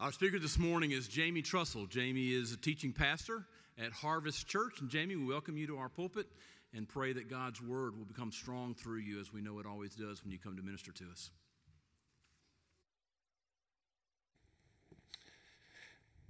[0.00, 1.88] Our speaker this morning is Jamie Trussell.
[1.88, 3.44] Jamie is a teaching pastor
[3.76, 4.80] at Harvest Church.
[4.80, 6.28] And Jamie, we welcome you to our pulpit
[6.72, 9.96] and pray that God's word will become strong through you as we know it always
[9.96, 11.30] does when you come to minister to us.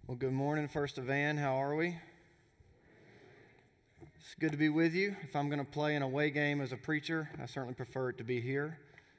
[0.07, 1.37] Well, good morning, First of Evan.
[1.37, 1.95] How are we?
[4.19, 5.15] It's good to be with you.
[5.25, 8.17] If I'm going to play an away game as a preacher, I certainly prefer it
[8.17, 8.79] to be here.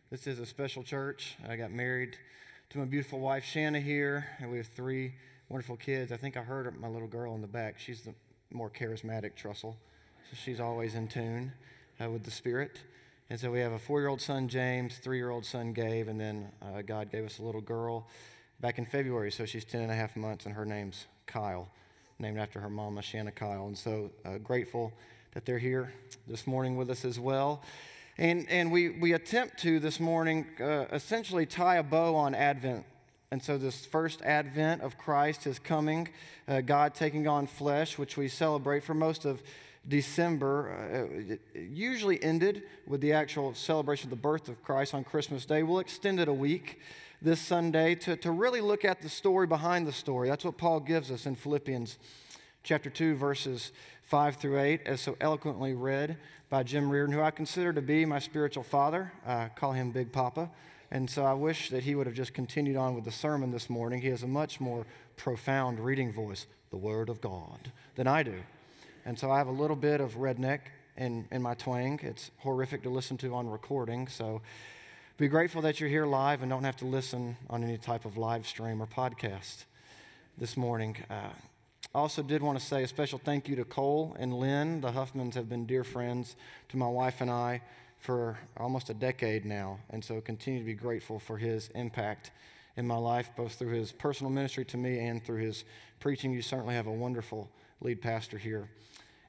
[0.10, 1.38] This is a special church.
[1.48, 2.18] I got married
[2.70, 5.16] to my beautiful wife, Shanna, here, and we have three
[5.50, 6.12] wonderful kids.
[6.12, 7.80] I think I heard my little girl in the back.
[7.80, 8.14] She's the
[8.52, 11.52] more charismatic Trussell, so she's always in tune
[12.00, 12.80] uh, with the Spirit.
[13.32, 16.10] And so we have a four year old son, James, three year old son, Gabe,
[16.10, 18.08] and then uh, God gave us a little girl
[18.60, 21.70] back in February, so she's 10 and a half months, and her name's Kyle,
[22.20, 23.66] named after her mama, Shanna Kyle.
[23.66, 24.94] And so uh, grateful
[25.34, 25.92] that they're here
[26.28, 27.64] this morning with us as well.
[28.20, 32.84] And, and we, we attempt to this morning uh, essentially tie a bow on Advent.
[33.32, 36.10] And so, this first Advent of Christ is coming,
[36.46, 39.42] uh, God taking on flesh, which we celebrate for most of
[39.88, 41.40] December.
[41.56, 45.64] Uh, usually ended with the actual celebration of the birth of Christ on Christmas Day.
[45.64, 46.82] We'll extend it a week
[47.22, 50.28] this Sunday to, to really look at the story behind the story.
[50.28, 51.98] That's what Paul gives us in Philippians
[52.64, 53.72] chapter 2, verses
[54.10, 56.18] 5 through 8, as so eloquently read
[56.50, 59.14] by Jim Reardon, who I consider to be my spiritual father.
[59.24, 60.50] I call him Big Papa.
[60.90, 63.70] And so I wish that he would have just continued on with the sermon this
[63.70, 64.02] morning.
[64.02, 68.34] He has a much more profound reading voice, the Word of God, than I do.
[69.06, 70.62] And so I have a little bit of redneck
[70.98, 72.00] in, in my twang.
[72.02, 74.08] It's horrific to listen to on recording.
[74.08, 74.42] So
[75.18, 78.18] be grateful that you're here live and don't have to listen on any type of
[78.18, 79.66] live stream or podcast
[80.36, 80.98] this morning.
[81.12, 81.30] Uh,
[81.96, 84.80] I also did want to say a special thank you to Cole and Lynn.
[84.80, 86.36] The Huffmans have been dear friends
[86.70, 87.62] to my wife and I
[87.98, 92.30] for almost a decade now, and so continue to be grateful for his impact
[92.78, 95.66] in my life, both through his personal ministry to me and through his
[96.00, 96.32] preaching.
[96.32, 97.50] You certainly have a wonderful
[97.82, 98.70] lead pastor here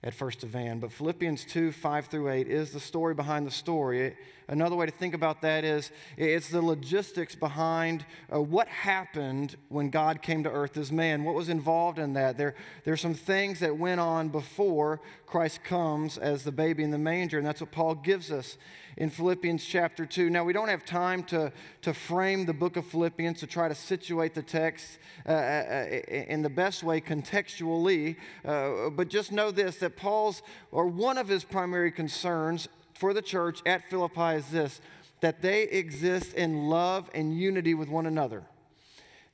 [0.05, 0.81] at First Evan.
[0.81, 4.09] But Philippians 2 5 through 8 is the story behind the story.
[4.09, 4.17] It,
[4.51, 9.89] another way to think about that is it's the logistics behind uh, what happened when
[9.89, 11.25] God came to earth as man.
[11.25, 12.37] What was involved in that?
[12.37, 16.99] There, there's some things that went on before Christ comes as the baby in the
[16.99, 18.59] manger, and that's what Paul gives us
[18.97, 20.29] in Philippians chapter 2.
[20.29, 23.75] Now, we don't have time to, to frame the book of Philippians to try to
[23.75, 29.51] situate the text uh, uh, uh in the best way contextually, uh, but just know
[29.51, 32.69] this that Paul's, or one of his primary concerns
[33.01, 34.81] for the church at Philippi is this
[35.21, 38.43] that they exist in love and unity with one another.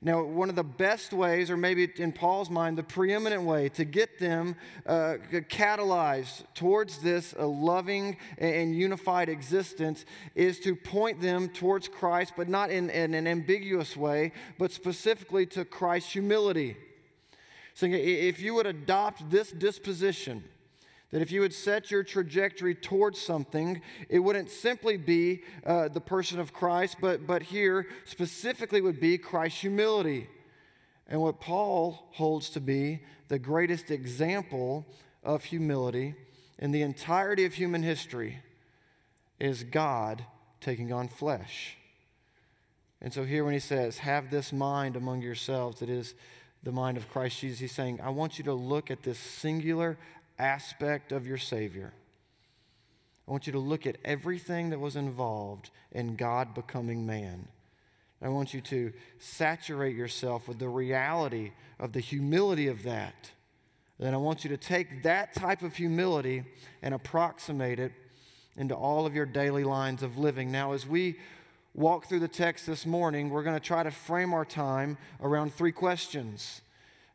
[0.03, 3.84] Now, one of the best ways, or maybe in Paul's mind, the preeminent way to
[3.84, 5.16] get them uh,
[5.49, 10.04] catalyzed towards this uh, loving and unified existence
[10.34, 15.47] is to point them towards Christ, but not in, in an ambiguous way, but specifically
[15.47, 16.77] to Christ's humility.
[17.75, 20.44] So, if you would adopt this disposition,
[21.11, 26.00] that if you would set your trajectory towards something, it wouldn't simply be uh, the
[26.00, 30.28] person of Christ, but, but here specifically would be Christ's humility.
[31.09, 34.84] And what Paul holds to be the greatest example
[35.22, 36.15] of humility
[36.59, 38.39] in the entirety of human history
[39.39, 40.25] is God
[40.61, 41.77] taking on flesh.
[43.00, 46.15] And so, here when he says, Have this mind among yourselves, that is
[46.62, 49.99] the mind of Christ Jesus, he's saying, I want you to look at this singular
[50.39, 51.93] aspect of your Savior.
[53.27, 57.49] I want you to look at everything that was involved in God becoming man.
[58.23, 63.31] I want you to saturate yourself with the reality of the humility of that.
[63.99, 66.45] Then I want you to take that type of humility
[66.83, 67.93] and approximate it
[68.57, 70.51] into all of your daily lines of living.
[70.51, 71.19] Now, as we
[71.75, 75.53] walk through the text this morning, we're going to try to frame our time around
[75.55, 76.63] three questions.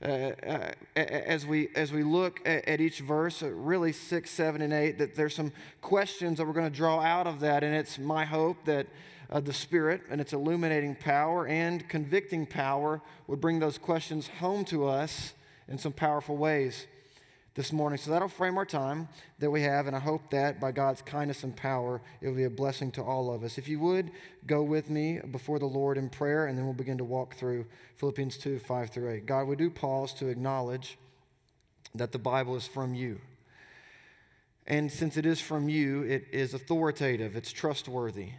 [0.03, 4.61] Uh, uh, as, we, as we look at, at each verse, uh, really six, seven,
[4.61, 5.51] and eight, that there's some
[5.81, 7.63] questions that we're going to draw out of that.
[7.63, 8.87] And it's my hope that
[9.29, 14.65] uh, the Spirit and its illuminating power and convicting power would bring those questions home
[14.65, 15.33] to us
[15.67, 16.87] in some powerful ways
[17.53, 17.97] this morning.
[17.97, 19.09] So that'll frame our time
[19.39, 22.45] that we have, and I hope that by God's kindness and power, it will be
[22.45, 23.57] a blessing to all of us.
[23.57, 24.11] If you would,
[24.47, 27.65] go with me before the Lord in prayer, and then we'll begin to walk through
[27.97, 29.25] Philippians 2 5 through 8.
[29.25, 30.97] God, we do pause to acknowledge
[31.93, 33.19] that the Bible is from you.
[34.65, 38.29] And since it is from you, it is authoritative, it's trustworthy,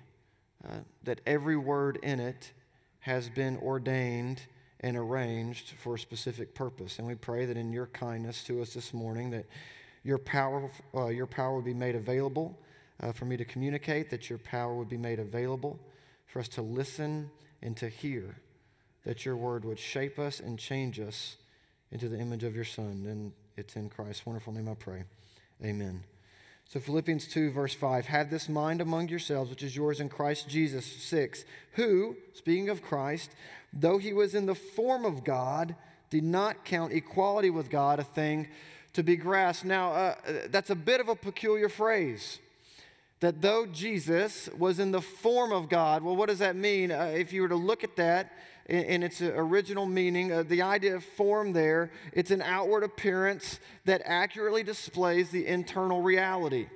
[0.64, 2.52] uh, that every word in it
[3.00, 4.40] has been ordained
[4.82, 6.98] and arranged for a specific purpose.
[6.98, 9.46] And we pray that in your kindness to us this morning, that
[10.02, 12.58] your power, uh, your power would be made available
[13.00, 15.78] uh, for me to communicate, that your power would be made available
[16.26, 17.30] for us to listen
[17.62, 18.36] and to hear
[19.04, 21.36] that your word would shape us and change us
[21.90, 23.04] into the image of your Son.
[23.06, 25.04] And it's in Christ's wonderful name I pray.
[25.64, 26.04] Amen.
[26.68, 30.48] So, Philippians 2, verse 5 Have this mind among yourselves, which is yours in Christ
[30.48, 30.86] Jesus.
[30.86, 33.30] 6 Who, speaking of Christ,
[33.72, 35.74] though he was in the form of God,
[36.10, 38.48] did not count equality with God a thing
[38.92, 39.64] to be grasped.
[39.64, 40.14] Now, uh,
[40.50, 42.38] that's a bit of a peculiar phrase.
[43.20, 46.90] That though Jesus was in the form of God, well, what does that mean?
[46.90, 48.32] Uh, if you were to look at that,
[48.68, 54.02] in, its original meaning, uh, the idea of form there, it's an outward appearance that
[54.04, 56.68] accurately displays the internal reality.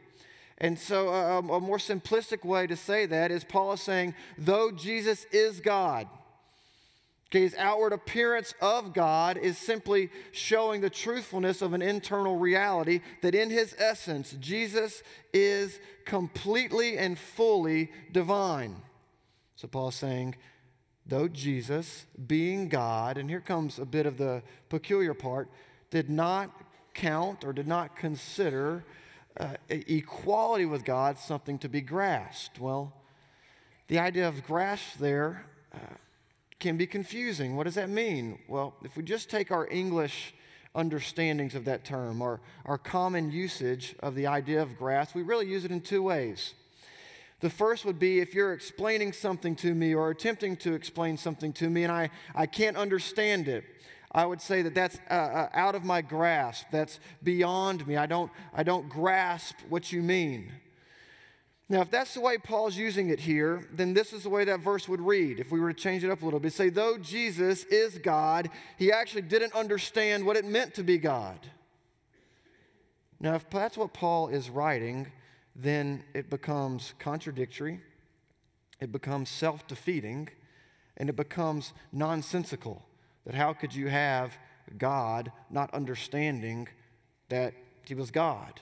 [0.58, 4.70] And so, uh, a more simplistic way to say that is Paul is saying, though
[4.72, 6.08] Jesus is God,
[7.28, 13.00] okay, his outward appearance of God is simply showing the truthfulness of an internal reality
[13.22, 15.02] that in his essence, Jesus
[15.32, 18.76] is completely and fully divine.
[19.56, 20.36] So, Paul's saying,
[21.06, 25.48] though Jesus, being God, and here comes a bit of the peculiar part,
[25.90, 26.50] did not
[26.94, 28.84] count or did not consider
[29.38, 32.60] uh, equality with God something to be grasped.
[32.60, 32.92] Well,
[33.88, 35.44] the idea of grasp there
[35.74, 35.78] uh,
[36.58, 37.56] can be confusing.
[37.56, 38.38] What does that mean?
[38.48, 40.34] Well, if we just take our English
[40.74, 45.46] understandings of that term, or our common usage of the idea of grasp, we really
[45.46, 46.54] use it in two ways.
[47.40, 51.52] The first would be if you're explaining something to me or attempting to explain something
[51.54, 53.64] to me and I, I can't understand it.
[54.10, 56.66] I would say that that's uh, uh, out of my grasp.
[56.70, 57.96] That's beyond me.
[57.96, 60.52] I don't, I don't grasp what you mean.
[61.68, 64.60] Now, if that's the way Paul's using it here, then this is the way that
[64.60, 65.40] verse would read.
[65.40, 68.50] If we were to change it up a little bit, say, though Jesus is God,
[68.78, 71.38] he actually didn't understand what it meant to be God.
[73.18, 75.10] Now, if that's what Paul is writing,
[75.56, 77.80] then it becomes contradictory,
[78.80, 80.28] it becomes self defeating,
[80.96, 82.84] and it becomes nonsensical.
[83.24, 84.36] That how could you have
[84.78, 86.68] God not understanding
[87.28, 87.54] that
[87.84, 88.60] He was God?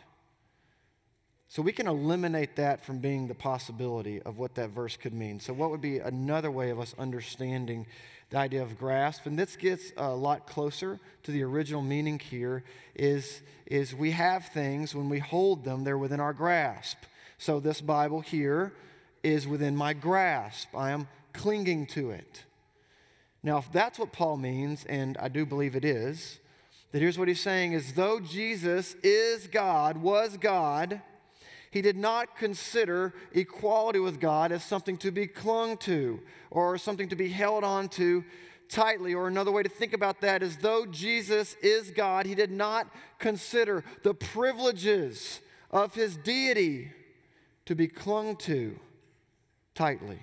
[1.55, 5.39] So we can eliminate that from being the possibility of what that verse could mean.
[5.39, 7.87] So, what would be another way of us understanding
[8.31, 9.27] the idea of grasp?
[9.27, 12.65] And this gets a lot closer to the original meaning here
[12.97, 16.99] is, is we have things, when we hold them, they're within our grasp.
[17.39, 18.73] So, this Bible here
[19.23, 20.75] is within my grasp.
[20.75, 22.43] I am clinging to it.
[23.45, 26.41] Now, if that's what Paul means, and I do believe it is,
[26.91, 31.01] that here's what he's saying is though Jesus is God, was God,
[31.75, 36.21] he did not consider equality with God as something to be clung to
[36.53, 38.25] or something to be held on to
[38.69, 39.13] tightly.
[39.13, 42.87] Or another way to think about that is though Jesus is God, he did not
[43.19, 45.41] consider the privileges
[45.73, 46.93] of his deity
[47.67, 48.79] to be clung to
[49.75, 50.21] tightly.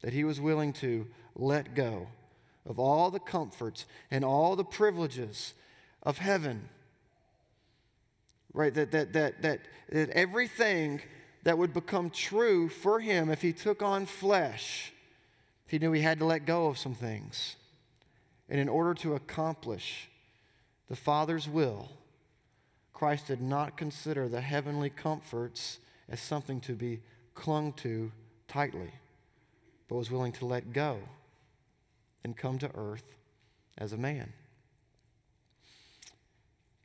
[0.00, 2.08] That he was willing to let go
[2.64, 5.52] of all the comforts and all the privileges
[6.02, 6.70] of heaven
[8.54, 8.72] right?
[8.72, 9.60] That, that, that, that,
[9.90, 11.02] that everything
[11.42, 14.92] that would become true for him if he took on flesh,
[15.66, 17.56] he knew he had to let go of some things.
[18.48, 20.08] And in order to accomplish
[20.88, 21.90] the Father's will,
[22.92, 25.78] Christ did not consider the heavenly comforts
[26.08, 27.00] as something to be
[27.34, 28.12] clung to
[28.46, 28.92] tightly,
[29.88, 30.98] but was willing to let go
[32.22, 33.16] and come to earth
[33.76, 34.32] as a man.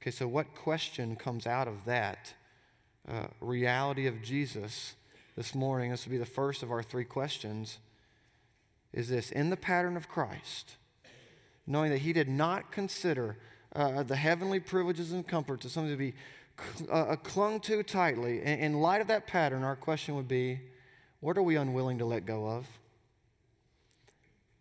[0.02, 2.34] Okay, so what question comes out of that
[3.06, 4.96] uh, reality of Jesus
[5.36, 5.92] this morning?
[5.92, 7.80] This will be the first of our three questions.
[8.94, 10.78] Is this in the pattern of Christ,
[11.68, 13.40] knowing that he did not consider
[13.76, 16.14] uh, the heavenly privileges and comforts as something to be
[16.78, 18.40] cl- uh, clung to tightly?
[18.40, 20.62] In, in light of that pattern, our question would be
[21.20, 22.66] what are we unwilling to let go of?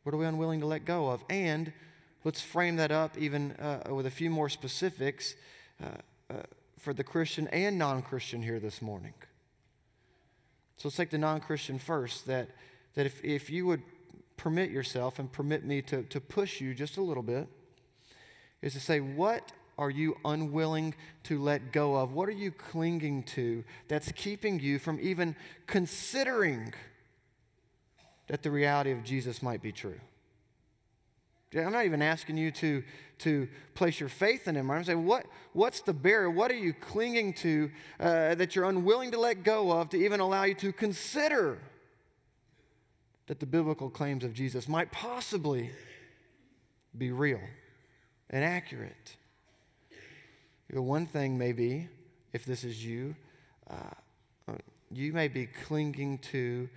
[0.03, 1.23] What are we unwilling to let go of?
[1.31, 1.73] And
[2.25, 5.35] Let's frame that up even uh, with a few more specifics
[5.83, 5.87] uh,
[6.31, 6.43] uh,
[6.79, 9.15] for the Christian and non Christian here this morning.
[10.77, 12.27] So let's take the non Christian first.
[12.27, 12.49] That,
[12.95, 13.83] that if, if you would
[14.37, 17.49] permit yourself and permit me to, to push you just a little bit,
[18.63, 20.95] is to say, what are you unwilling
[21.25, 22.13] to let go of?
[22.13, 26.75] What are you clinging to that's keeping you from even considering
[28.27, 30.01] that the reality of Jesus might be true?
[31.57, 32.83] I'm not even asking you to,
[33.21, 34.71] to place your faith in Him.
[34.71, 36.31] I'm saying, what, what's the barrier?
[36.31, 40.21] What are you clinging to uh, that you're unwilling to let go of to even
[40.21, 41.59] allow you to consider
[43.27, 45.71] that the biblical claims of Jesus might possibly
[46.97, 47.41] be real
[48.29, 49.17] and accurate?
[50.69, 51.89] You know, one thing may be,
[52.35, 53.17] if this is you,
[53.71, 54.55] uh,
[54.91, 56.69] you may be clinging to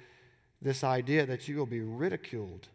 [0.61, 2.69] this idea that you will be ridiculed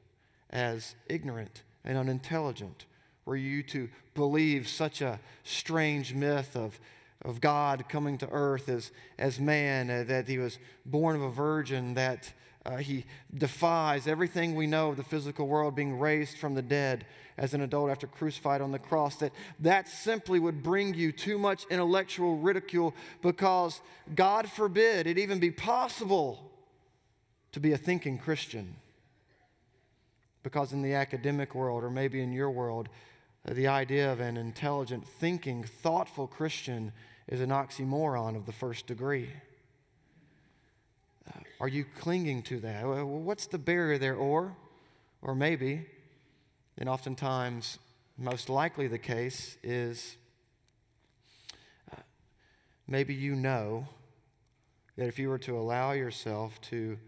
[0.50, 2.84] as ignorant and unintelligent?
[3.24, 6.78] Were you to believe such a strange myth of,
[7.22, 11.30] of God coming to earth as, as man, uh, that he was born of a
[11.30, 12.32] virgin, that
[12.64, 17.06] uh, he defies everything we know of the physical world, being raised from the dead
[17.38, 21.38] as an adult after crucified on the cross, that that simply would bring you too
[21.38, 23.80] much intellectual ridicule because,
[24.14, 26.50] God forbid, it even be possible
[27.52, 28.76] to be a thinking Christian.
[30.46, 32.88] Because in the academic world, or maybe in your world,
[33.46, 36.92] the idea of an intelligent, thinking, thoughtful Christian
[37.26, 39.28] is an oxymoron of the first degree.
[41.28, 42.84] Uh, are you clinging to that?
[42.86, 44.14] What's the barrier there?
[44.14, 44.56] Or,
[45.20, 45.84] or maybe,
[46.78, 47.80] and oftentimes,
[48.16, 50.16] most likely the case is
[51.90, 52.02] uh,
[52.86, 53.88] maybe you know
[54.96, 56.98] that if you were to allow yourself to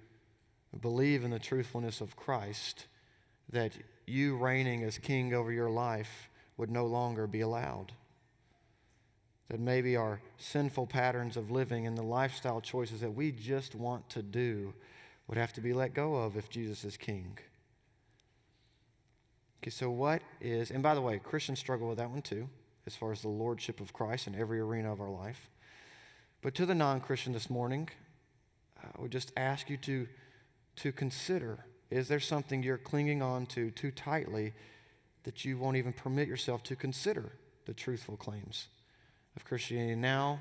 [0.80, 2.88] believe in the truthfulness of Christ,
[3.50, 3.72] that
[4.06, 7.92] you reigning as king over your life would no longer be allowed.
[9.48, 14.08] That maybe our sinful patterns of living and the lifestyle choices that we just want
[14.10, 14.74] to do
[15.26, 17.38] would have to be let go of if Jesus is king.
[19.62, 22.48] Okay, so what is, and by the way, Christians struggle with that one too,
[22.86, 25.50] as far as the lordship of Christ in every arena of our life.
[26.42, 27.88] But to the non Christian this morning,
[28.82, 30.06] uh, I would just ask you to,
[30.76, 34.52] to consider is there something you're clinging on to too tightly
[35.24, 37.32] that you won't even permit yourself to consider
[37.66, 38.68] the truthful claims
[39.36, 39.94] of Christianity?
[39.94, 40.40] Now,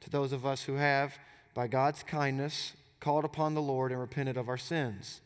[0.00, 1.18] to those of us who have,
[1.54, 5.20] by God's kindness, called upon the Lord and repented of our sins.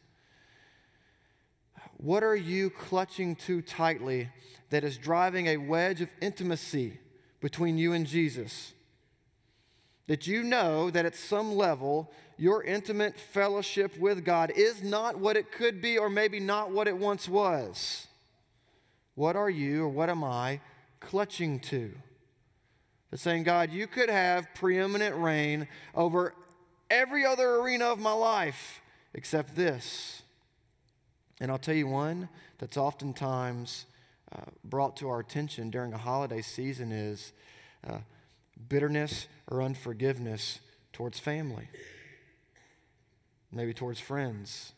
[1.96, 4.28] What are you clutching too tightly
[4.70, 6.98] that is driving a wedge of intimacy
[7.40, 8.72] between you and Jesus?
[10.06, 12.10] That you know that at some level,
[12.40, 16.88] your intimate fellowship with God is not what it could be, or maybe not what
[16.88, 18.06] it once was.
[19.14, 20.61] What are you, or what am I,
[21.00, 21.92] clutching to?
[23.11, 26.32] That's saying, God, you could have preeminent reign over
[26.90, 28.80] every other arena of my life
[29.12, 30.23] except this.
[31.40, 33.85] And I'll tell you one that's oftentimes
[34.32, 37.32] uh, brought to our attention during a holiday season is
[37.87, 37.99] uh,
[38.68, 40.61] bitterness or unforgiveness
[40.92, 41.68] towards family,
[43.52, 44.73] maybe towards friends,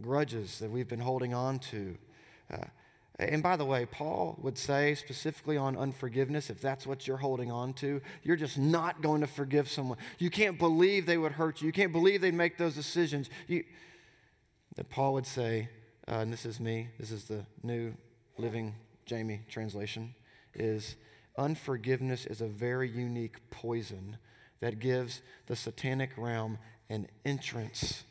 [0.00, 1.96] grudges that we've been holding on to.
[2.52, 2.64] Uh,
[3.18, 7.50] and by the way, Paul would say specifically on unforgiveness, if that's what you're holding
[7.50, 9.98] on to, you're just not going to forgive someone.
[10.18, 11.66] You can't believe they would hurt you.
[11.66, 13.28] You can't believe they'd make those decisions.
[13.48, 13.64] You,
[14.76, 15.68] that Paul would say,
[16.06, 17.92] uh, and this is me, this is the new
[18.36, 20.14] Living Jamie translation,
[20.54, 20.94] is
[21.36, 24.16] unforgiveness is a very unique poison
[24.60, 26.58] that gives the satanic realm
[26.90, 28.04] an entrance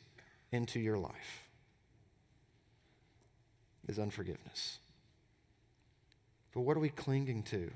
[0.51, 1.43] into your life.
[3.87, 4.79] Is unforgiveness.
[6.53, 7.71] But what are we clinging to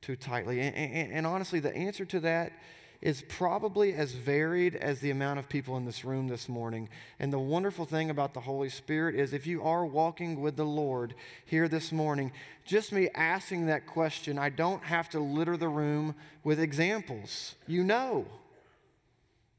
[0.00, 0.60] too tightly?
[0.60, 2.52] And, and, and honestly, the answer to that
[3.00, 6.88] is probably as varied as the amount of people in this room this morning.
[7.20, 10.64] And the wonderful thing about the Holy Spirit is if you are walking with the
[10.64, 11.14] Lord
[11.44, 12.32] here this morning,
[12.64, 17.54] just me asking that question, I don't have to litter the room with examples.
[17.66, 18.26] You know.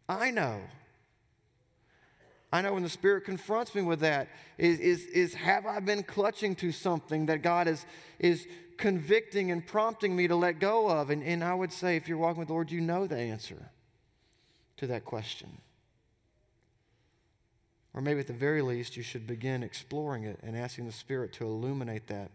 [0.09, 0.61] I know.
[2.51, 4.27] I know when the Spirit confronts me with that,
[4.57, 7.85] is, is, is have I been clutching to something that God is,
[8.17, 11.11] is convicting and prompting me to let go of?
[11.11, 13.69] And, and I would say, if you're walking with the Lord, you know the answer
[14.77, 15.61] to that question.
[17.93, 21.33] Or maybe at the very least, you should begin exploring it and asking the Spirit
[21.33, 22.31] to illuminate that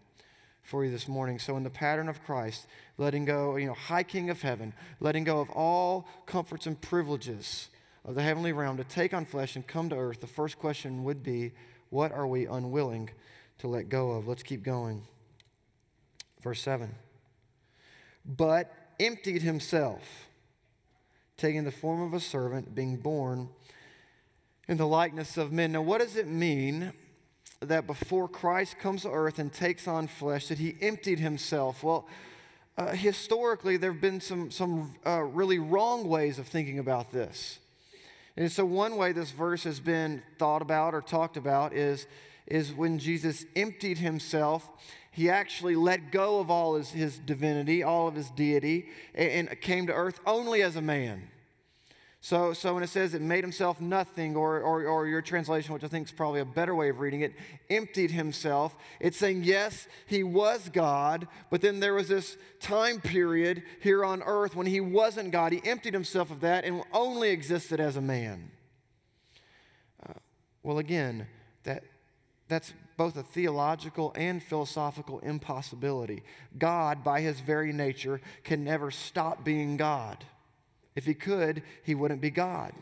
[0.63, 1.39] for you this morning.
[1.39, 2.67] So, in the pattern of Christ,
[2.99, 7.69] letting go, you know, high King of heaven, letting go of all comforts and privileges
[8.05, 11.05] of the heavenly realm to take on flesh and come to earth, the first question
[11.05, 11.53] would be,
[11.91, 13.11] what are we unwilling
[13.59, 14.29] to let go of?
[14.29, 15.03] Let's keep going.
[16.43, 16.95] Verse 7.
[18.25, 20.27] But emptied himself,
[21.37, 23.49] taking the form of a servant, being born
[24.69, 25.73] in the likeness of men.
[25.73, 26.93] Now, what does it mean
[27.61, 31.83] that before Christ comes to earth and takes on flesh, that he emptied himself?
[31.83, 32.07] Well,
[32.77, 37.61] uh, historically, there have been some, some uh, really wrong ways of thinking about this.
[38.37, 42.07] And so, one way this verse has been thought about or talked about is,
[42.47, 44.69] is when Jesus emptied himself
[45.15, 49.61] he actually let go of all his, his divinity, all of his deity, and, and
[49.61, 51.29] came to earth only as a man.
[52.25, 55.85] So, so when it says it made himself nothing, or, or, or your translation, which
[55.85, 57.35] I think is probably a better way of reading it,
[57.69, 63.63] emptied himself, it's saying, yes, he was God, but then there was this time period
[63.83, 65.53] here on earth when he wasn't God.
[65.53, 68.51] He emptied himself of that and only existed as a man.
[70.09, 70.15] Uh,
[70.63, 71.27] well, again,
[71.65, 71.85] that
[72.49, 76.23] that's both a theological and philosophical impossibility.
[76.57, 80.25] God, by his very nature, can never stop being God.
[80.95, 82.73] If he could, he wouldn't be God.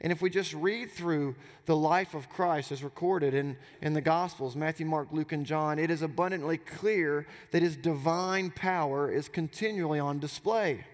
[0.00, 4.00] And if we just read through the life of Christ as recorded in, in the
[4.00, 9.28] Gospels Matthew, Mark, Luke, and John it is abundantly clear that his divine power is
[9.28, 10.84] continually on display.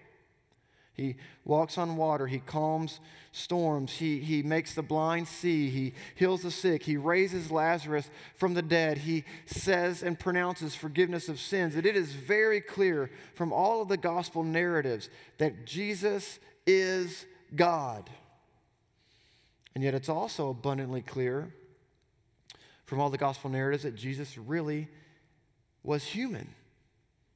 [0.99, 1.15] He
[1.45, 2.27] walks on water.
[2.27, 2.99] He calms
[3.31, 3.93] storms.
[3.93, 5.69] He, he makes the blind see.
[5.69, 6.83] He heals the sick.
[6.83, 8.99] He raises Lazarus from the dead.
[8.99, 11.75] He says and pronounces forgiveness of sins.
[11.75, 17.25] And it is very clear from all of the gospel narratives that Jesus is
[17.55, 18.09] God.
[19.73, 21.53] And yet it's also abundantly clear
[22.85, 24.89] from all the gospel narratives that Jesus really
[25.81, 26.49] was human,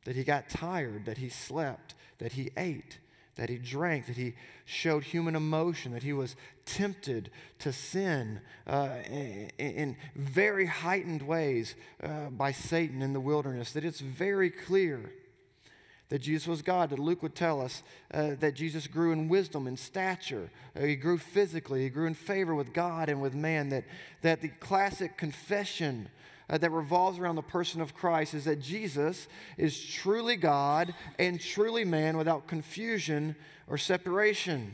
[0.03, 2.99] that he got tired, that he slept, that he ate
[3.35, 4.33] that he drank, that he
[4.65, 6.35] showed human emotion, that he was
[6.65, 13.83] tempted to sin uh, in, very heightened ways uh, by Satan in the wilderness, that
[13.83, 15.11] it's very clear
[16.09, 17.81] that Jesus was God, that Luke would tell us
[18.13, 20.51] uh, that Jesus grew in wisdom and stature.
[20.75, 23.85] Uh, he grew physically, he grew in favor with God and with man, that,
[24.21, 26.09] that the classic confession
[26.49, 31.39] uh, that revolves around the person of Christ is that Jesus is truly God and
[31.39, 33.35] truly man without confusion
[33.67, 34.73] or separation.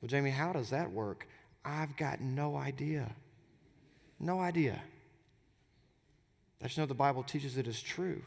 [0.00, 1.28] Well, Jamie, how does that work?
[1.64, 3.10] I've got no idea.
[4.18, 4.80] No idea.
[6.62, 8.22] I just know the Bible teaches it is true.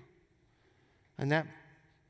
[1.17, 1.47] And that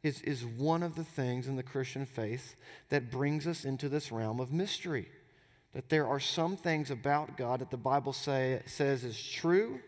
[0.03, 2.55] is, is one of the things in the Christian faith
[2.89, 5.07] that brings us into this realm of mystery
[5.73, 9.79] that there are some things about God that the Bible say, says is true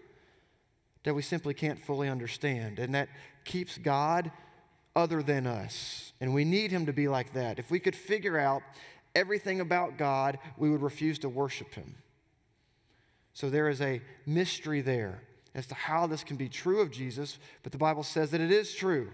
[1.04, 2.80] that we simply can't fully understand.
[2.80, 3.10] And that
[3.44, 4.32] keeps God
[4.96, 6.13] other than us.
[6.20, 7.60] And we need Him to be like that.
[7.60, 8.63] If we could figure out
[9.13, 11.96] everything about God, we would refuse to worship Him.
[13.34, 15.22] So there is a mystery there
[15.54, 18.52] as to how this can be true of Jesus, but the Bible says that it
[18.52, 19.12] is true.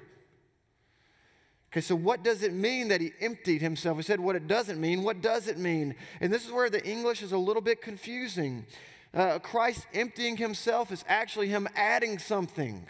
[1.71, 3.95] Okay, so what does it mean that he emptied himself?
[3.95, 5.03] We said what it doesn't mean.
[5.03, 5.95] What does it mean?
[6.19, 8.65] And this is where the English is a little bit confusing.
[9.13, 12.85] Uh, Christ emptying himself is actually him adding something.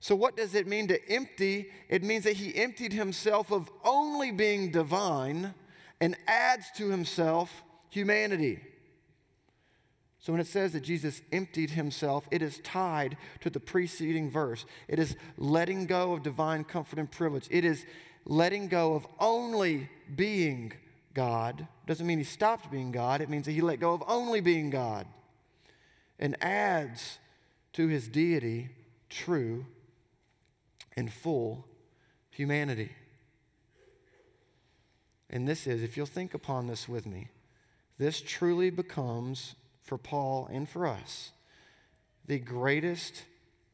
[0.00, 1.70] So, what does it mean to empty?
[1.90, 5.54] It means that he emptied himself of only being divine
[6.00, 8.60] and adds to himself humanity.
[10.22, 14.64] So when it says that Jesus emptied himself, it is tied to the preceding verse.
[14.86, 17.48] It is letting go of divine comfort and privilege.
[17.50, 17.84] It is
[18.24, 20.72] letting go of only being
[21.12, 21.66] God.
[21.88, 24.70] Doesn't mean he stopped being God, it means that he let go of only being
[24.70, 25.06] God
[26.20, 27.18] and adds
[27.72, 28.70] to his deity
[29.10, 29.66] true
[30.96, 31.66] and full
[32.30, 32.92] humanity.
[35.28, 37.28] And this is, if you'll think upon this with me,
[37.98, 41.32] this truly becomes for Paul and for us
[42.26, 43.24] the greatest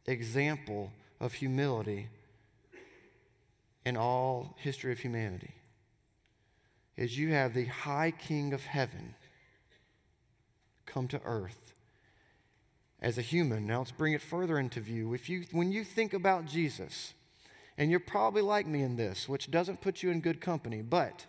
[0.07, 2.09] example of humility
[3.85, 5.55] in all history of humanity
[6.97, 9.15] is you have the high king of heaven
[10.87, 11.73] come to earth
[13.01, 13.67] as a human.
[13.67, 15.15] Now let's bring it further into view.
[15.15, 17.15] If you when you think about Jesus,
[17.77, 21.27] and you're probably like me in this, which doesn't put you in good company, but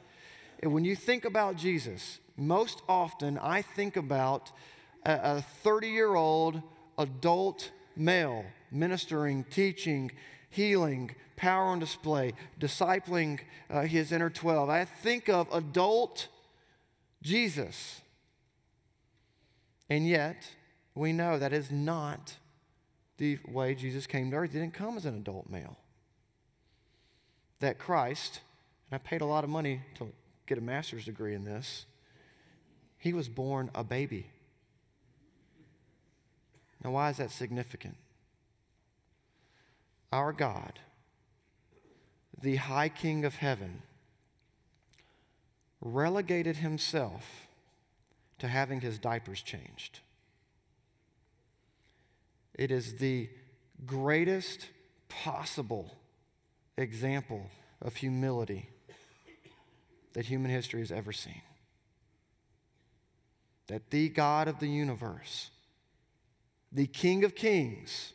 [0.64, 4.52] when you think about Jesus, most often I think about
[5.06, 6.62] a 30 year old
[6.98, 10.12] adult male ministering, teaching,
[10.50, 14.70] healing, power on display, discipling uh, his inner 12.
[14.70, 16.28] I think of adult
[17.22, 18.02] Jesus.
[19.90, 20.56] And yet,
[20.94, 22.36] we know that is not
[23.18, 24.54] the way Jesus came to earth.
[24.54, 25.78] He didn't come as an adult male.
[27.60, 28.42] That Christ,
[28.90, 30.12] and I paid a lot of money to
[30.46, 31.86] get a master's degree in this,
[33.00, 34.28] he was born a baby.
[36.84, 37.96] Now, why is that significant?
[40.12, 40.80] Our God,
[42.42, 43.82] the high king of heaven,
[45.82, 47.48] relegated himself
[48.40, 50.00] to having his diapers changed.
[52.54, 53.30] It is the
[53.86, 54.68] greatest
[55.08, 55.98] possible
[56.78, 57.50] example
[57.82, 58.70] of humility
[60.14, 61.42] that human history has ever seen.
[63.70, 65.52] That the God of the universe,
[66.72, 68.14] the King of Kings,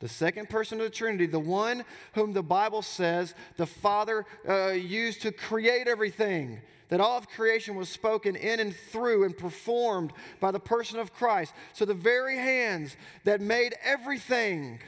[0.00, 4.68] the second person of the Trinity, the one whom the Bible says the Father uh,
[4.68, 10.12] used to create everything, that all of creation was spoken in and through and performed
[10.40, 11.54] by the person of Christ.
[11.72, 14.80] So the very hands that made everything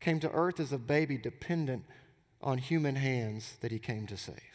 [0.00, 1.84] came to earth as a baby dependent
[2.40, 4.53] on human hands that he came to save.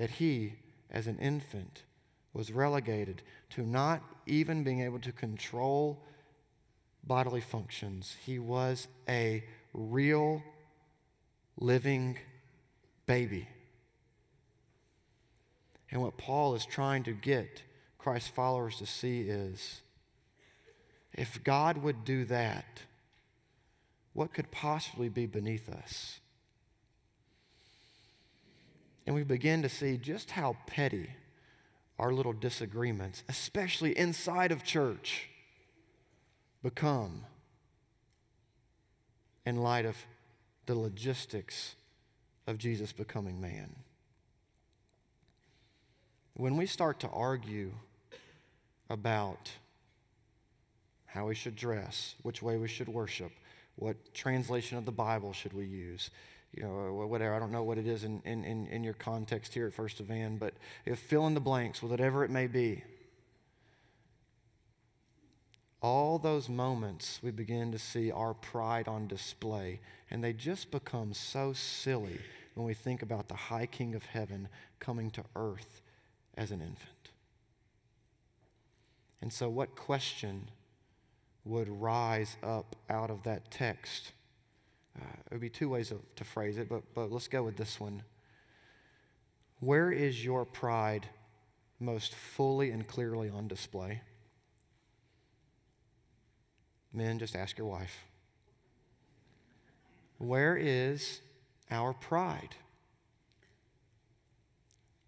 [0.00, 0.54] That he,
[0.90, 1.82] as an infant,
[2.32, 6.02] was relegated to not even being able to control
[7.04, 8.16] bodily functions.
[8.24, 10.42] He was a real,
[11.58, 12.16] living
[13.04, 13.46] baby.
[15.90, 17.62] And what Paul is trying to get
[17.98, 19.82] Christ's followers to see is
[21.12, 22.80] if God would do that,
[24.14, 26.20] what could possibly be beneath us?
[29.10, 31.10] And we begin to see just how petty
[31.98, 35.28] our little disagreements, especially inside of church,
[36.62, 37.24] become
[39.44, 39.96] in light of
[40.66, 41.74] the logistics
[42.46, 43.74] of Jesus becoming man.
[46.34, 47.72] When we start to argue
[48.88, 49.50] about
[51.06, 53.32] how we should dress, which way we should worship,
[53.74, 56.10] what translation of the Bible should we use,
[56.52, 57.34] you know, whatever.
[57.34, 60.38] I don't know what it is in, in, in your context here at First Evan,
[60.38, 60.54] but
[60.84, 62.82] if fill in the blanks with whatever it may be.
[65.80, 69.78] All those moments we begin to see our pride on display,
[70.10, 72.18] and they just become so silly
[72.54, 74.48] when we think about the high king of heaven
[74.80, 75.80] coming to earth
[76.36, 77.12] as an infant.
[79.22, 80.50] And so, what question
[81.44, 84.10] would rise up out of that text?
[84.98, 87.56] Uh, it would be two ways of, to phrase it, but, but let's go with
[87.56, 88.02] this one.
[89.60, 91.08] Where is your pride
[91.78, 94.00] most fully and clearly on display?
[96.92, 98.04] Men, just ask your wife.
[100.18, 101.20] Where is
[101.70, 102.56] our pride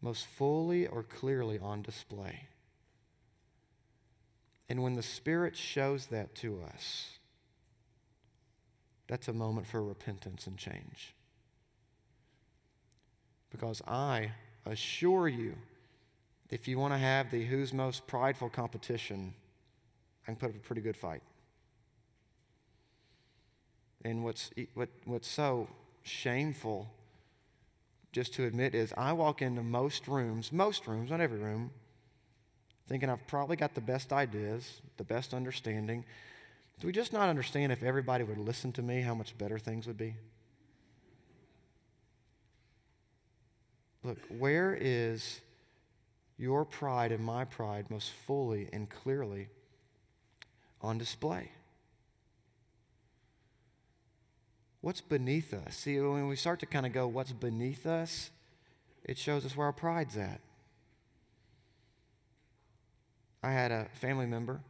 [0.01, 2.49] most fully or clearly on display?
[4.68, 7.18] And when the Spirit shows that to us,
[9.12, 11.14] that's a moment for repentance and change.
[13.51, 14.31] Because I
[14.64, 15.55] assure you,
[16.48, 19.35] if you want to have the who's most prideful competition,
[20.22, 21.20] I can put up a pretty good fight.
[24.03, 25.68] And what's, what, what's so
[26.05, 26.88] shameful
[28.12, 31.70] just to admit is I walk into most rooms, most rooms, not every room,
[32.88, 36.07] thinking I've probably got the best ideas, the best understanding.
[36.80, 39.87] Do we just not understand if everybody would listen to me, how much better things
[39.87, 40.16] would be?
[44.04, 45.40] Look, where is
[46.37, 49.48] your pride and my pride most fully and clearly
[50.80, 51.52] on display?
[54.80, 55.76] What's beneath us?
[55.76, 58.30] See, when we start to kind of go, what's beneath us,
[59.04, 60.40] it shows us where our pride's at.
[63.44, 64.61] I had a family member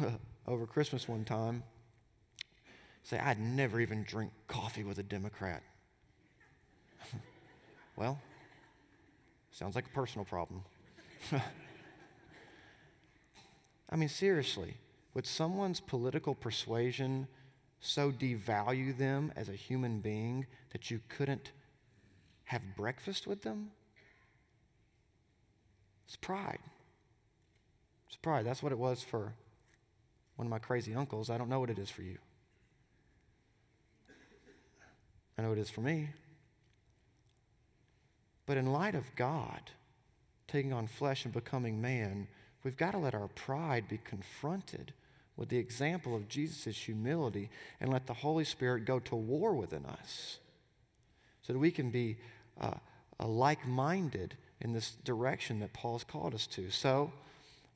[0.46, 1.62] over Christmas one time
[3.04, 5.62] say, I'd never even drink coffee with a Democrat.
[7.96, 8.18] well,
[9.52, 10.62] sounds like a personal problem.
[13.90, 14.78] I mean, seriously,
[15.12, 17.28] would someone's political persuasion
[17.78, 21.52] so devalue them as a human being that you couldn't
[22.44, 23.70] have breakfast with them?
[26.06, 26.60] It's pride.
[28.08, 28.46] It's pride.
[28.46, 29.34] That's what it was for
[30.36, 31.30] one of my crazy uncles.
[31.30, 32.18] I don't know what it is for you.
[35.38, 36.10] I know it is for me.
[38.46, 39.70] But in light of God
[40.46, 42.28] taking on flesh and becoming man,
[42.62, 44.92] we've got to let our pride be confronted
[45.36, 49.84] with the example of Jesus' humility and let the Holy Spirit go to war within
[49.84, 50.38] us
[51.42, 52.16] so that we can be
[52.60, 52.74] uh,
[53.20, 56.70] like minded in this direction that Paul's called us to.
[56.70, 57.12] So,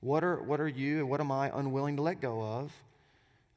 [0.01, 2.73] what are, what are you and what am I unwilling to let go of?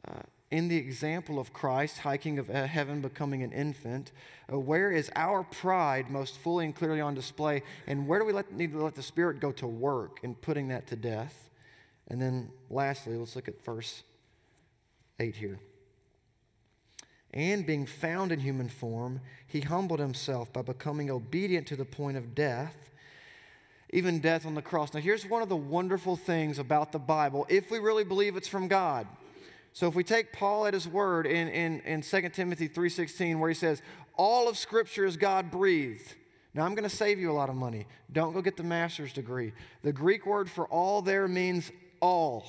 [0.08, 4.12] Uh, in the example of Christ, high King of heaven, becoming an infant,
[4.52, 7.64] uh, where is our pride most fully and clearly on display?
[7.88, 10.68] And where do we let, need to let the Spirit go to work in putting
[10.68, 11.50] that to death?
[12.10, 14.04] And then lastly, let's look at verse
[15.20, 15.60] 8 here.
[17.34, 22.18] And being found in human form, he humbled himself by becoming obedient to the point
[22.18, 22.76] of death
[23.92, 24.94] even death on the cross.
[24.94, 28.48] Now, here's one of the wonderful things about the Bible, if we really believe it's
[28.48, 29.08] from God.
[29.74, 33.50] So if we take Paul at his word in, in, in 2 Timothy 3.16 where
[33.50, 33.82] he says,
[34.16, 36.16] all of Scripture is God-breathed.
[36.54, 37.88] Now, I'm going to save you a lot of money.
[38.12, 39.54] Don't go get the master's degree.
[39.84, 42.44] The Greek word for all there means all.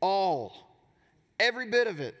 [0.00, 0.68] All.
[1.38, 2.16] Every bit of it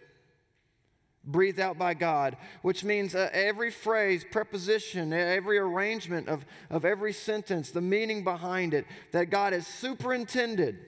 [1.26, 7.12] breathed out by God, which means uh, every phrase, preposition, every arrangement of, of every
[7.12, 10.78] sentence, the meaning behind it, that God has superintended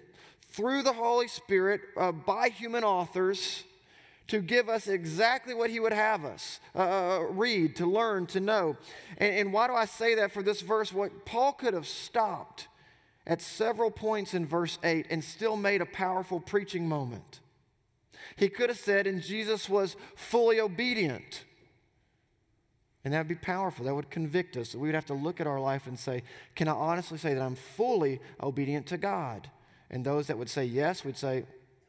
[0.50, 3.64] through the Holy Spirit uh, by human authors
[4.28, 8.40] to give us exactly what he would have us uh, uh, read, to learn, to
[8.40, 8.76] know.
[9.16, 10.92] And, and why do I say that for this verse?
[10.92, 12.68] What Paul could have stopped
[13.26, 17.40] at several points in verse 8 and still made a powerful preaching moment.
[18.36, 21.44] He could have said, and Jesus was fully obedient.
[23.04, 23.84] And that would be powerful.
[23.84, 24.74] That would convict us.
[24.74, 26.22] We would have to look at our life and say,
[26.54, 29.50] Can I honestly say that I'm fully obedient to God?
[29.90, 31.44] And those that would say yes would say,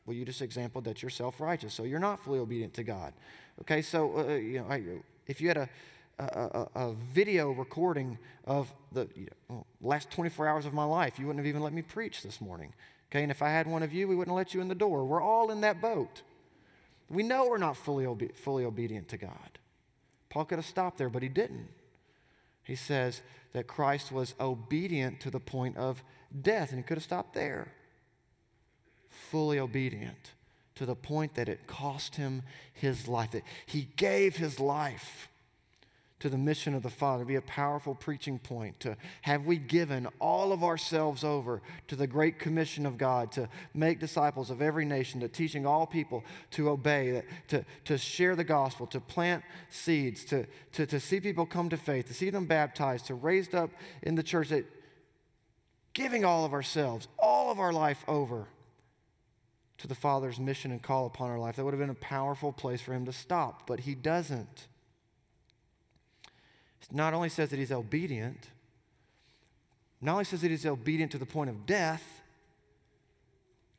[0.05, 3.13] Well, you just exampled that you're self righteous, so you're not fully obedient to God.
[3.61, 5.69] Okay, so uh, uh you know, if you had a,
[6.19, 11.25] a, a, video recording of the you know, last 24 hours of my life, you
[11.25, 12.73] wouldn't have even let me preach this morning.
[13.11, 15.03] Okay, and if I had one of you, we wouldn't let you in the door.
[15.03, 16.21] We're all in that boat.
[17.09, 19.59] We know we're not fully, obe- fully obedient to God.
[20.29, 21.69] Paul could have stopped there, but he didn't.
[22.63, 23.21] He says
[23.53, 26.03] that Christ was obedient to the point of
[26.41, 27.71] death, and he could have stopped there.
[29.09, 30.33] Fully obedient
[30.75, 32.43] to the point that it cost him
[32.73, 35.28] his life, that he gave his life
[36.19, 38.79] to the mission of the Father, be a powerful preaching point.
[38.81, 43.47] To have we given all of ourselves over to the great commission of God to
[43.73, 48.43] make disciples of every nation, to teaching all people to obey, to, to share the
[48.43, 52.45] gospel, to plant seeds, to, to, to see people come to faith, to see them
[52.45, 53.69] baptized, to raised up
[54.01, 54.65] in the church, that
[55.93, 58.47] giving all of ourselves, all of our life over
[59.77, 61.55] to the Father's mission and call upon our life.
[61.55, 64.67] That would have been a powerful place for him to stop, but he doesn't
[66.91, 68.47] not only says that he's obedient,
[70.01, 72.21] not only says that he's obedient to the point of death,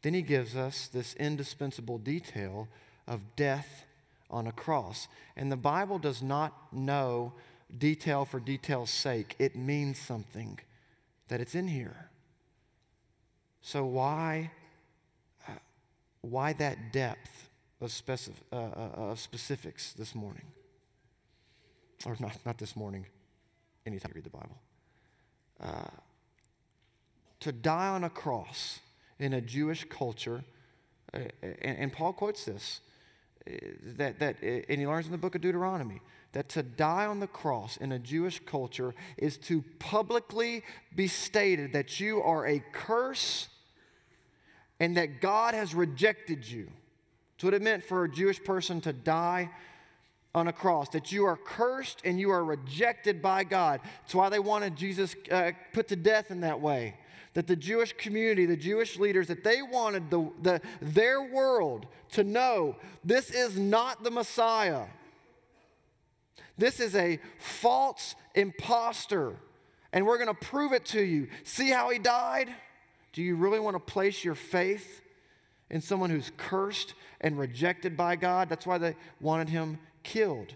[0.02, 2.68] then he gives us this indispensable detail
[3.06, 3.84] of death
[4.30, 5.08] on a cross.
[5.36, 7.32] And the Bible does not know
[7.76, 10.58] detail for detail's sake, it means something
[11.28, 12.10] that it's in here.
[13.62, 14.50] So, why,
[15.46, 15.52] uh,
[16.22, 17.48] why that depth
[17.80, 20.46] of, specif- uh, uh, of specifics this morning?
[22.04, 23.06] Or not, not this morning,
[23.86, 24.58] anytime you read the Bible.
[25.60, 25.90] Uh,
[27.40, 28.80] to die on a cross
[29.18, 30.44] in a Jewish culture,
[31.12, 32.80] uh, and, and, Paul quotes this,
[33.46, 33.52] uh,
[33.96, 36.00] that, that, uh, and he learns in the book of Deuteronomy,
[36.32, 40.62] that to die on the cross in a Jewish culture is to publicly
[40.94, 43.48] be stated that you are a curse
[44.78, 46.70] and that God has rejected you.
[47.34, 49.50] That's what it meant for a Jewish person to die
[50.34, 53.80] on a cross, that you are cursed and you are rejected by God.
[54.02, 56.94] That's why they wanted Jesus uh, put to death in that way.
[57.34, 62.24] That the Jewish community, the Jewish leaders, that they wanted the, the, their world to
[62.24, 64.86] know this is not the Messiah.
[66.58, 69.34] This is a false impostor,
[69.92, 71.28] and we're going to prove it to you.
[71.42, 72.52] See how he died?
[73.12, 75.00] Do you really want to place your faith
[75.70, 78.48] in someone who's cursed and rejected by God?
[78.48, 80.54] That's why they wanted him killed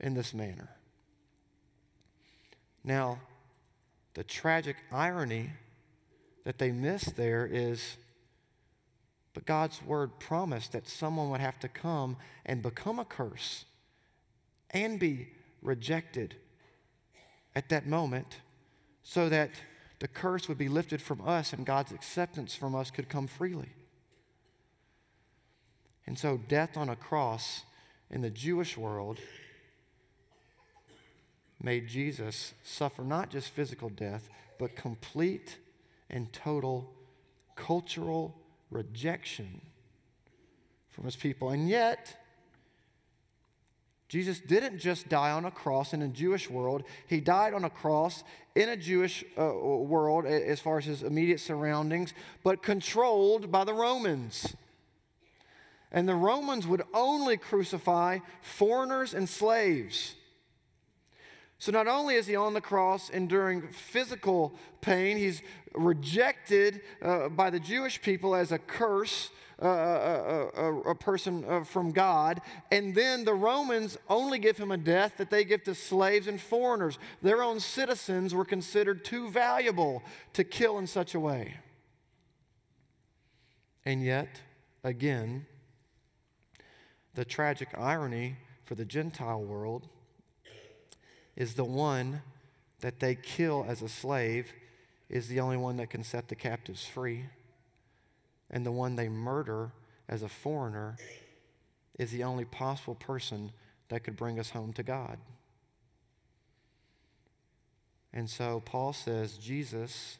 [0.00, 0.70] in this manner.
[2.84, 3.20] Now,
[4.14, 5.50] the tragic irony
[6.44, 7.96] that they miss there is
[9.34, 13.64] but God's word promised that someone would have to come and become a curse
[14.70, 15.28] and be
[15.62, 16.36] rejected
[17.54, 18.40] at that moment
[19.02, 19.50] so that
[20.00, 23.70] the curse would be lifted from us and God's acceptance from us could come freely.
[26.06, 27.62] And so, death on a cross
[28.12, 29.18] in the Jewish world
[31.62, 35.58] made Jesus suffer not just physical death, but complete
[36.10, 36.92] and total
[37.56, 38.36] cultural
[38.70, 39.60] rejection
[40.90, 41.50] from his people.
[41.50, 42.16] And yet,
[44.08, 46.82] Jesus didn't just die on a cross in a Jewish world.
[47.06, 51.40] He died on a cross in a Jewish uh, world as far as his immediate
[51.40, 52.12] surroundings,
[52.44, 54.54] but controlled by the Romans.
[55.92, 60.14] And the Romans would only crucify foreigners and slaves.
[61.58, 65.42] So not only is he on the cross enduring physical pain, he's
[65.74, 69.30] rejected uh, by the Jewish people as a curse,
[69.62, 72.40] uh, a, uh, uh, uh, a, person uh, from God.
[72.72, 76.40] And then the Romans only give him a death that they give to slaves and
[76.40, 76.98] foreigners.
[77.22, 80.02] Their own citizens were considered too valuable
[80.32, 81.58] to kill in such a way.
[83.84, 84.40] And yet,
[84.82, 85.46] again,
[87.14, 89.88] the tragic irony for the Gentile world
[91.36, 92.22] is the one
[92.80, 94.52] that they kill as a slave
[95.08, 97.26] is the only one that can set the captives free.
[98.50, 99.72] And the one they murder
[100.08, 100.96] as a foreigner
[101.98, 103.52] is the only possible person
[103.88, 105.18] that could bring us home to God.
[108.12, 110.18] And so Paul says Jesus,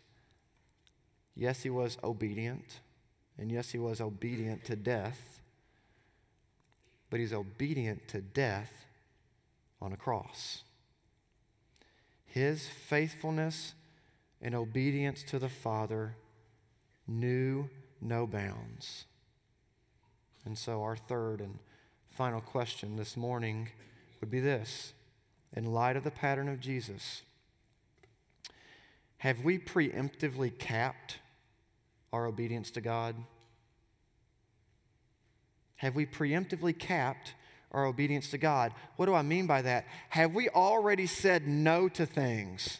[1.35, 2.81] yes, he was obedient,
[3.39, 5.42] and yes, he was obedient to death.
[7.13, 8.87] But he's obedient to death
[9.83, 10.63] on a cross.
[12.25, 13.75] His faithfulness
[14.41, 16.17] and obedience to the Father
[17.07, 17.69] knew
[18.01, 19.05] no bounds.
[20.47, 21.59] And so, our third and
[22.09, 23.69] final question this morning
[24.23, 24.95] would be this
[25.55, 27.21] In light of the pattern of Jesus,
[29.19, 31.19] have we preemptively capped
[32.11, 33.17] our obedience to God?
[35.83, 37.35] Have we preemptively capped
[37.73, 38.73] our obedience to God?
[38.95, 39.85] What do I mean by that?
[40.11, 42.79] Have we already said no to things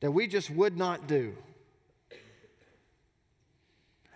[0.00, 1.34] that we just would not do?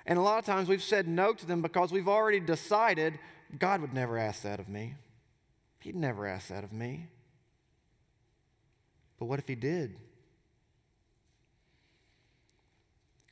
[0.04, 3.18] And a lot of times we've said no to them because we've already decided
[3.58, 4.96] God would never ask that of me.
[5.80, 7.06] He'd never ask that of me.
[9.18, 9.96] But what if He did?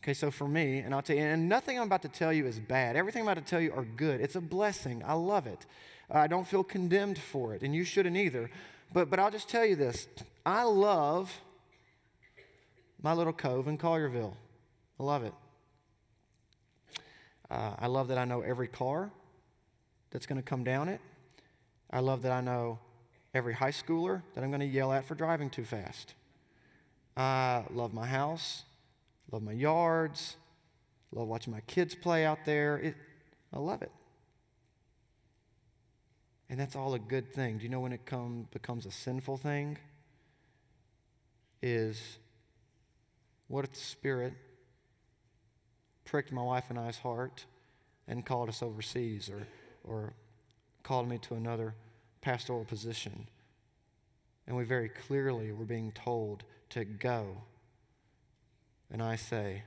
[0.07, 2.47] Okay, so for me, and I'll tell you, and nothing I'm about to tell you
[2.47, 2.95] is bad.
[2.95, 4.21] Everything I'm about to tell you are good.
[4.21, 5.03] It's a blessing.
[5.05, 5.67] I love it.
[6.09, 8.49] I don't feel condemned for it, and you shouldn't either.
[8.93, 10.07] But, but I'll just tell you this
[10.47, 11.37] I love
[13.03, 14.35] my little cove in Collierville.
[15.01, 15.35] I love it.
[17.51, 19.11] Uh, I love that I know every car
[20.13, 21.01] that's going to come down it.
[21.91, 22.79] I love that I know
[23.35, 26.15] every high schooler that I'm going to yell at for driving too fast.
[27.17, 28.66] I love my house,
[29.33, 30.37] love my yards,
[31.13, 32.79] love watching my kids play out there.
[32.79, 32.95] It,
[33.53, 33.93] I love it.
[36.49, 37.59] And that's all a good thing.
[37.59, 39.79] Do you know when it come, becomes a sinful thing?
[41.61, 42.19] Is
[43.49, 44.35] what if the Spirit
[46.05, 47.45] pricked my wife and I's heart
[48.07, 49.47] and called us overseas or,
[49.83, 50.13] or
[50.85, 51.75] called me to another
[52.21, 53.27] pastoral position?
[54.47, 57.39] And we very clearly were being told to go.
[58.91, 59.63] And I say,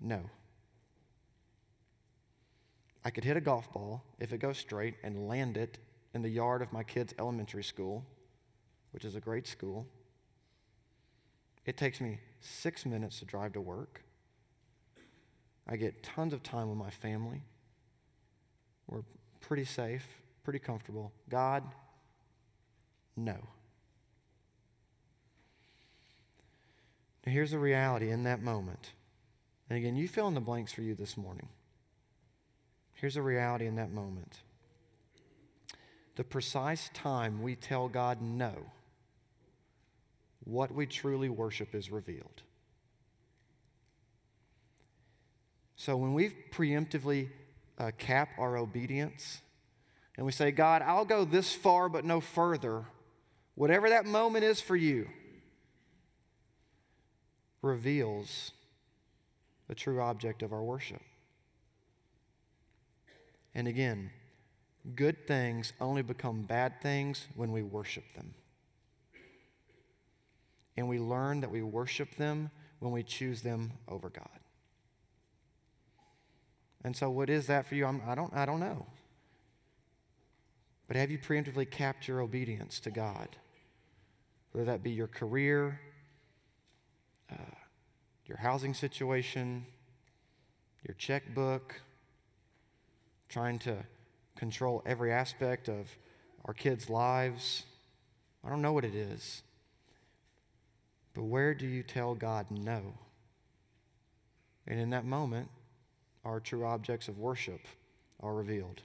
[0.00, 0.22] no.
[3.04, 5.78] I could hit a golf ball if it goes straight and land it
[6.14, 8.04] in the yard of my kid's elementary school,
[8.92, 9.86] which is a great school.
[11.64, 14.04] It takes me six minutes to drive to work.
[15.68, 17.42] I get tons of time with my family.
[18.88, 19.04] We're
[19.40, 20.06] pretty safe,
[20.44, 21.12] pretty comfortable.
[21.28, 21.62] God,
[23.16, 23.36] no.
[27.26, 28.92] Now, here's the reality in that moment.
[29.68, 31.48] And again, you fill in the blanks for you this morning.
[32.94, 34.38] Here's the reality in that moment
[36.14, 38.52] the precise time we tell God no,
[40.44, 42.42] what we truly worship is revealed.
[45.74, 47.30] So when we preemptively
[47.78, 49.40] uh, cap our obedience
[50.16, 52.84] and we say, God, I'll go this far but no further,
[53.54, 55.08] whatever that moment is for you,
[57.62, 58.52] reveals
[59.68, 61.00] the true object of our worship.
[63.54, 64.10] And again,
[64.94, 68.34] good things only become bad things when we worship them.
[70.76, 74.28] And we learn that we worship them when we choose them over God.
[76.84, 77.86] And so, what is that for you?
[77.86, 78.86] I'm, I, don't, I don't know.
[80.88, 83.28] But have you preemptively capped your obedience to God?
[84.50, 85.80] Whether that be your career,
[88.26, 89.66] your housing situation,
[90.86, 91.80] your checkbook,
[93.28, 93.76] trying to
[94.36, 95.88] control every aspect of
[96.44, 97.64] our kids' lives.
[98.44, 99.42] I don't know what it is.
[101.14, 102.94] But where do you tell God no?
[104.66, 105.48] And in that moment,
[106.24, 107.60] our true objects of worship
[108.20, 108.82] are revealed.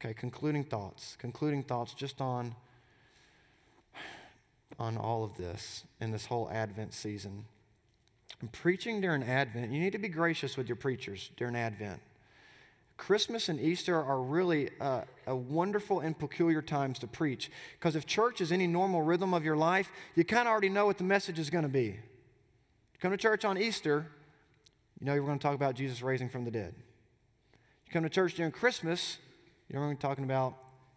[0.00, 1.16] Okay, concluding thoughts.
[1.18, 2.54] Concluding thoughts just on,
[4.78, 7.44] on all of this in this whole Advent season.
[8.40, 12.00] And preaching during Advent, you need to be gracious with your preachers during Advent.
[12.96, 17.50] Christmas and Easter are really a wonderful and peculiar times to preach.
[17.78, 20.86] Because if church is any normal rhythm of your life, you kind of already know
[20.86, 21.84] what the message is going to be.
[21.84, 24.06] You come to church on Easter,
[25.00, 26.74] you know you're going to talk about Jesus raising from the dead.
[27.86, 29.18] You come to church during Christmas,
[29.68, 30.54] you know we're going to be talking about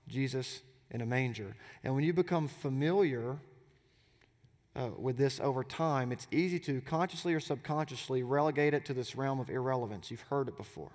[0.08, 1.56] Jesus in a manger.
[1.84, 3.38] And when you become familiar
[4.76, 9.16] uh, with this over time, it's easy to consciously or subconsciously relegate it to this
[9.16, 10.10] realm of irrelevance.
[10.10, 10.92] You've heard it before.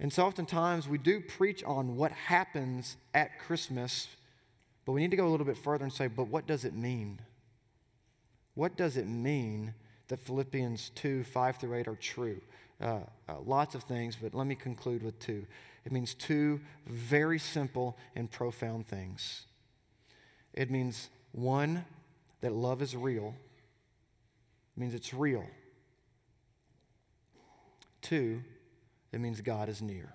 [0.00, 4.08] And so oftentimes we do preach on what happens at Christmas,
[4.84, 6.74] but we need to go a little bit further and say, but what does it
[6.74, 7.20] mean?
[8.54, 9.74] What does it mean
[10.08, 12.40] that Philippians 2 5 through 8 are true?
[12.80, 15.46] Uh, uh, lots of things, but let me conclude with two.
[15.84, 19.46] It means two very simple and profound things.
[20.52, 21.84] It means, one,
[22.40, 23.34] that love is real,
[24.76, 25.44] it means it's real.
[28.00, 28.42] Two,
[29.12, 30.12] it means God is near.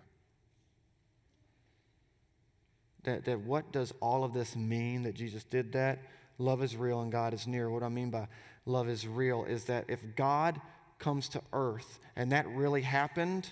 [3.04, 6.00] That, that what does all of this mean that Jesus did that?
[6.38, 7.70] Love is real and God is near.
[7.70, 8.28] What I mean by
[8.66, 10.60] love is real is that if God
[11.00, 13.50] comes to earth and that really happened,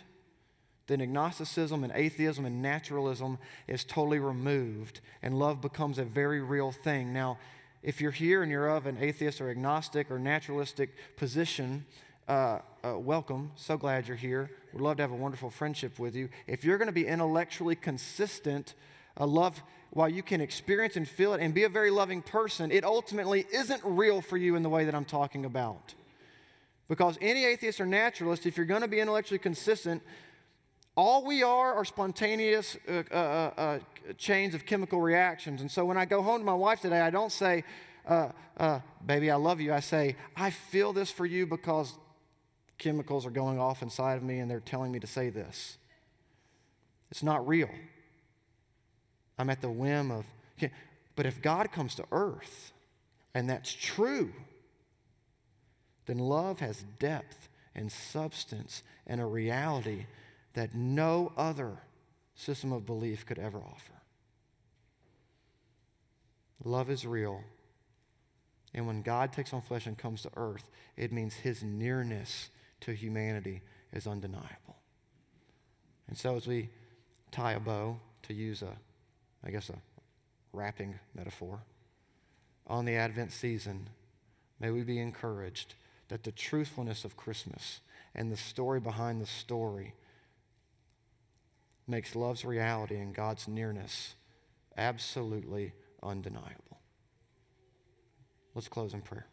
[0.87, 6.71] then agnosticism and atheism and naturalism is totally removed and love becomes a very real
[6.71, 7.11] thing.
[7.11, 7.37] Now,
[7.81, 11.85] if you're here and you're of an atheist or agnostic or naturalistic position,
[12.27, 13.51] uh, uh, welcome.
[13.55, 14.49] So glad you're here.
[14.73, 16.29] We'd love to have a wonderful friendship with you.
[16.47, 18.73] If you're going to be intellectually consistent,
[19.19, 19.61] uh, love,
[19.91, 23.45] while you can experience and feel it and be a very loving person, it ultimately
[23.53, 25.93] isn't real for you in the way that I'm talking about.
[26.87, 30.03] Because any atheist or naturalist, if you're going to be intellectually consistent,
[30.95, 33.79] all we are are spontaneous uh, uh, uh, uh,
[34.17, 35.61] chains of chemical reactions.
[35.61, 37.63] And so when I go home to my wife today, I don't say,
[38.07, 39.73] uh, uh, baby, I love you.
[39.73, 41.93] I say, I feel this for you because
[42.77, 45.77] chemicals are going off inside of me and they're telling me to say this.
[47.11, 47.69] It's not real.
[49.37, 50.25] I'm at the whim of.
[51.15, 52.71] But if God comes to earth
[53.33, 54.33] and that's true,
[56.05, 60.05] then love has depth and substance and a reality
[60.55, 61.77] that no other
[62.33, 63.93] system of belief could ever offer.
[66.63, 67.43] Love is real.
[68.73, 72.49] And when God takes on flesh and comes to earth, it means his nearness
[72.81, 73.61] to humanity
[73.93, 74.77] is undeniable.
[76.07, 76.69] And so, as we
[77.31, 78.75] tie a bow, to use a,
[79.43, 79.75] I guess, a
[80.51, 81.59] wrapping metaphor,
[82.67, 83.89] on the Advent season,
[84.59, 85.75] may we be encouraged
[86.07, 87.81] that the truthfulness of Christmas
[88.13, 89.93] and the story behind the story
[91.87, 94.15] makes love's reality and God's nearness
[94.77, 96.79] absolutely undeniable.
[98.53, 99.27] Let's close in prayer.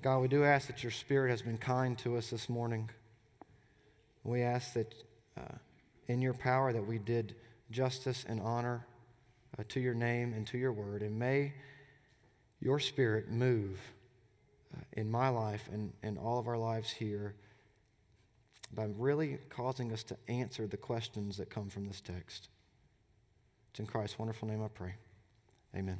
[0.00, 2.88] God, we do ask that your Spirit has been kind to us this morning.
[4.24, 4.94] We ask that
[5.36, 5.56] uh,
[6.08, 7.34] in your power that we did
[7.70, 8.86] justice and honor
[9.58, 11.02] uh, to your name and to your word.
[11.02, 11.52] And may
[12.60, 13.78] your Spirit move
[14.74, 17.34] uh, in my life and, in all of our lives here
[18.72, 22.48] by really causing us to answer the questions that come from this text.
[23.70, 24.94] It's in Christ's wonderful name I pray.
[25.74, 25.98] Amen.